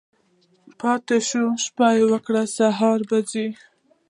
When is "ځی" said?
3.29-3.47